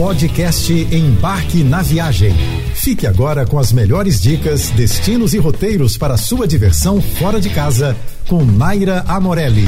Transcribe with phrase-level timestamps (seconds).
[0.00, 2.32] Podcast Embarque na Viagem.
[2.74, 7.94] Fique agora com as melhores dicas, destinos e roteiros para sua diversão fora de casa
[8.26, 9.66] com Naira Amorelli.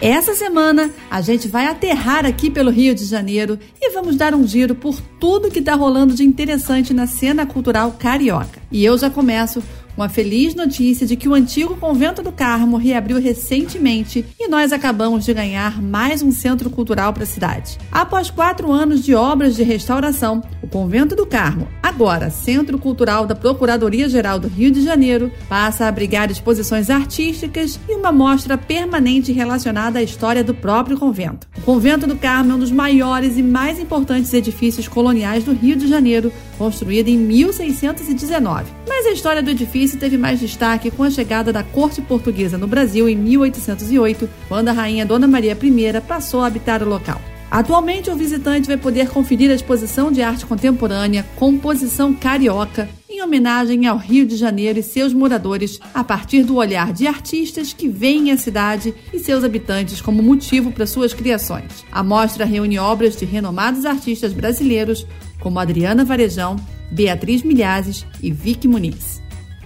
[0.00, 4.44] Essa semana a gente vai aterrar aqui pelo Rio de Janeiro e vamos dar um
[4.44, 8.60] giro por tudo que está rolando de interessante na cena cultural carioca.
[8.68, 9.62] E eu já começo
[9.94, 14.72] com a feliz notícia de que o antigo Convento do Carmo reabriu recentemente e nós
[14.72, 17.78] acabamos de ganhar mais um centro cultural para a cidade.
[17.90, 23.34] Após quatro anos de obras de restauração, o Convento do Carmo, agora Centro Cultural da
[23.34, 29.98] Procuradoria-Geral do Rio de Janeiro, passa a abrigar exposições artísticas e uma mostra permanente relacionada
[29.98, 31.46] à história do próprio convento.
[31.58, 35.76] O Convento do Carmo é um dos maiores e mais importantes edifícios coloniais do Rio
[35.76, 38.70] de Janeiro, construído em 1619.
[38.88, 42.68] Mas a história do edifício teve mais destaque com a chegada da corte portuguesa no
[42.68, 47.20] Brasil em 1808, quando a rainha Dona Maria I passou a habitar o local.
[47.50, 53.86] Atualmente, o visitante vai poder conferir a exposição de arte contemporânea Composição Carioca, em homenagem
[53.86, 58.30] ao Rio de Janeiro e seus moradores, a partir do olhar de artistas que veem
[58.32, 61.84] a cidade e seus habitantes como motivo para suas criações.
[61.92, 65.06] A mostra reúne obras de renomados artistas brasileiros,
[65.38, 66.56] como Adriana Varejão,
[66.90, 69.21] Beatriz Milhazes e Vicky Muniz.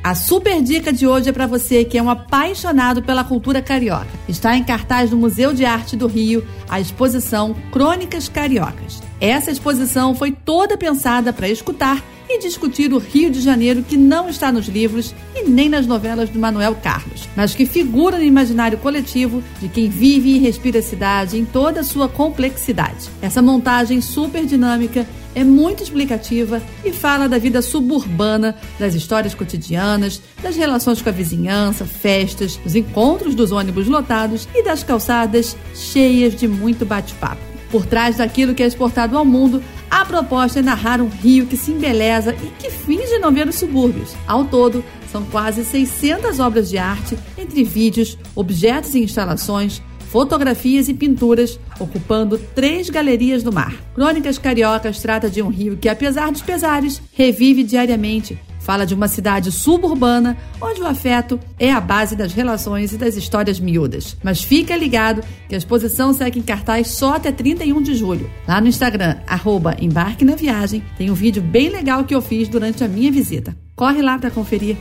[0.06, 4.06] A super dica de hoje é para você que é um apaixonado pela cultura carioca.
[4.28, 9.02] Está em cartaz do Museu de Arte do Rio a exposição Crônicas Cariocas.
[9.20, 14.28] Essa exposição foi toda pensada para escutar e discutir o Rio de Janeiro que não
[14.28, 18.78] está nos livros e nem nas novelas do Manuel Carlos, mas que figura no imaginário
[18.78, 23.10] coletivo de quem vive e respira a cidade em toda a sua complexidade.
[23.20, 25.04] Essa montagem super dinâmica
[25.36, 31.12] é muito explicativa e fala da vida suburbana, das histórias cotidianas, das relações com a
[31.12, 37.42] vizinhança, festas, dos encontros dos ônibus lotados e das calçadas cheias de muito bate-papo.
[37.70, 41.56] Por trás daquilo que é exportado ao mundo, a proposta é narrar um rio que
[41.56, 44.16] se embeleza e que finge não ver os subúrbios.
[44.26, 50.94] Ao todo, são quase 600 obras de arte, entre vídeos, objetos e instalações, fotografias e
[50.94, 53.74] pinturas, ocupando três galerias do mar.
[53.94, 59.06] Crônicas Cariocas trata de um rio que, apesar dos pesares, revive diariamente, Fala de uma
[59.06, 64.16] cidade suburbana onde o afeto é a base das relações e das histórias miúdas.
[64.24, 68.28] Mas fica ligado que a exposição segue em cartaz só até 31 de julho.
[68.44, 72.48] Lá no Instagram, arroba Embarque na Viagem, tem um vídeo bem legal que eu fiz
[72.48, 73.56] durante a minha visita.
[73.76, 74.76] Corre lá para conferir.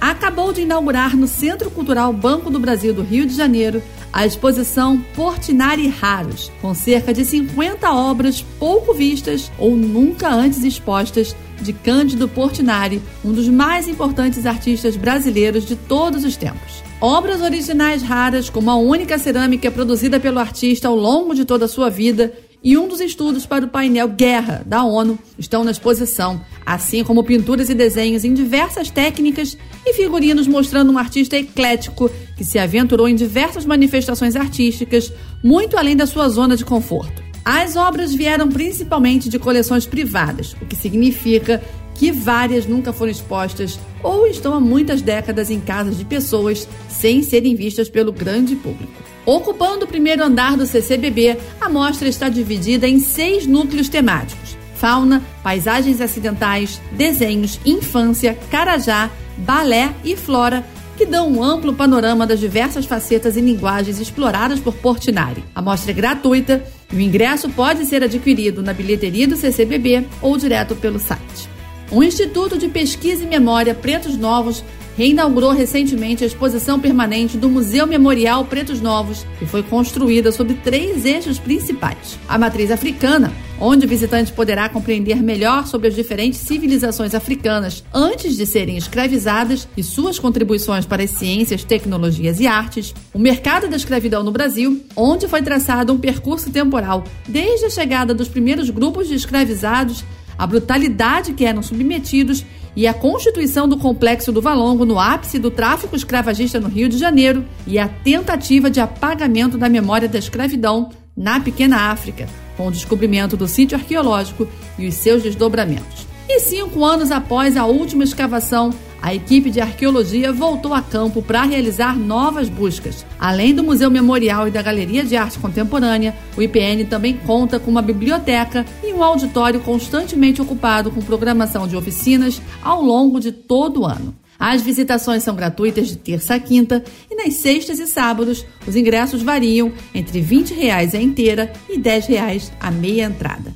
[0.00, 3.82] Acabou de inaugurar no Centro Cultural Banco do Brasil do Rio de Janeiro
[4.16, 11.36] a exposição Portinari Raros, com cerca de 50 obras pouco vistas ou nunca antes expostas
[11.60, 16.82] de Cândido Portinari, um dos mais importantes artistas brasileiros de todos os tempos.
[16.98, 21.68] Obras originais raras, como a única cerâmica produzida pelo artista ao longo de toda a
[21.68, 22.32] sua vida
[22.64, 27.22] e um dos estudos para o painel Guerra da ONU estão na exposição, assim como
[27.22, 29.56] pinturas e desenhos em diversas técnicas
[29.86, 35.12] e figurinos mostrando um artista eclético que se aventurou em diversas manifestações artísticas,
[35.42, 37.22] muito além da sua zona de conforto.
[37.44, 41.62] As obras vieram principalmente de coleções privadas, o que significa
[41.94, 47.22] que várias nunca foram expostas ou estão há muitas décadas em casas de pessoas sem
[47.22, 48.92] serem vistas pelo grande público.
[49.24, 54.45] Ocupando o primeiro andar do CCBB, a mostra está dividida em seis núcleos temáticos:
[54.78, 60.64] fauna, paisagens acidentais, desenhos, infância, carajá, balé e flora
[60.96, 65.44] que dão um amplo panorama das diversas facetas e linguagens exploradas por Portinari.
[65.54, 70.38] A mostra é gratuita e o ingresso pode ser adquirido na bilheteria do CCBB ou
[70.38, 71.48] direto pelo site.
[71.90, 74.64] O Instituto de Pesquisa e Memória Pretos Novos
[74.96, 81.04] reinaugurou recentemente a exposição permanente do Museu Memorial Pretos Novos, que foi construída sobre três
[81.04, 87.14] eixos principais: a matriz africana, onde o visitante poderá compreender melhor sobre as diferentes civilizações
[87.14, 93.18] africanas antes de serem escravizadas e suas contribuições para as ciências, tecnologias e artes, o
[93.18, 98.28] mercado da escravidão no Brasil, onde foi traçado um percurso temporal desde a chegada dos
[98.28, 100.04] primeiros grupos de escravizados
[100.38, 102.44] a brutalidade que eram submetidos
[102.76, 106.98] e a constituição do complexo do Valongo no ápice do tráfico escravagista no Rio de
[106.98, 112.70] Janeiro e a tentativa de apagamento da memória da escravidão na pequena África, com o
[112.70, 114.46] descobrimento do sítio arqueológico
[114.78, 116.06] e os seus desdobramentos.
[116.28, 118.70] E cinco anos após a última escavação,
[119.00, 123.06] a equipe de arqueologia voltou a campo para realizar novas buscas.
[123.18, 127.70] Além do Museu Memorial e da Galeria de Arte Contemporânea, o IPN também conta com
[127.70, 133.82] uma biblioteca e um auditório constantemente ocupado com programação de oficinas ao longo de todo
[133.82, 134.14] o ano.
[134.38, 139.22] As visitações são gratuitas de terça a quinta e nas sextas e sábados os ingressos
[139.22, 143.54] variam entre R$ 20 a inteira e R$ 10 a meia entrada.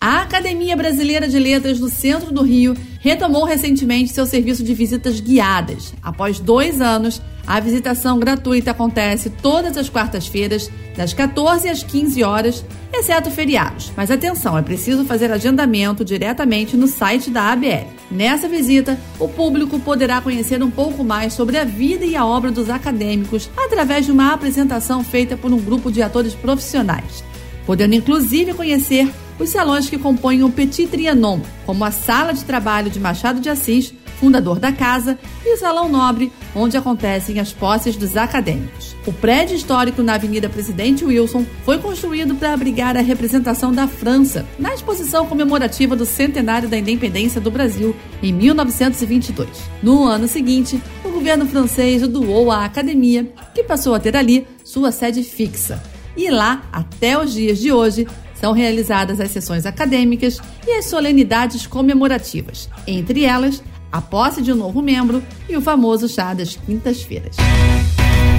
[0.00, 5.20] A Academia Brasileira de Letras do Centro do Rio retomou recentemente seu serviço de visitas
[5.20, 5.92] guiadas.
[6.02, 12.64] Após dois anos, a visitação gratuita acontece todas as quartas-feiras, das 14 às 15 horas,
[12.92, 13.90] exceto feriados.
[13.96, 17.88] Mas atenção, é preciso fazer agendamento diretamente no site da ABL.
[18.10, 22.50] Nessa visita, o público poderá conhecer um pouco mais sobre a vida e a obra
[22.50, 27.24] dos acadêmicos através de uma apresentação feita por um grupo de atores profissionais,
[27.64, 32.90] podendo inclusive conhecer os salões que compõem o Petit Trianon, como a Sala de Trabalho
[32.90, 37.96] de Machado de Assis, fundador da casa, e o Salão Nobre, onde acontecem as posses
[37.96, 38.94] dos acadêmicos.
[39.06, 44.46] O prédio histórico na Avenida Presidente Wilson foi construído para abrigar a representação da França
[44.58, 49.48] na exposição comemorativa do centenário da independência do Brasil, em 1922.
[49.82, 54.92] No ano seguinte, o governo francês doou à academia, que passou a ter ali sua
[54.92, 55.82] sede fixa.
[56.14, 58.06] E lá, até os dias de hoje,
[58.40, 64.56] são realizadas as sessões acadêmicas e as solenidades comemorativas, entre elas a posse de um
[64.56, 67.36] novo membro e o famoso chá das quintas-feiras.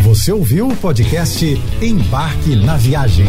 [0.04, 1.46] Você ouviu o podcast
[1.82, 3.28] Embarque na Viagem.